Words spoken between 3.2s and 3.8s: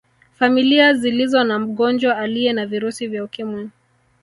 Ukimwi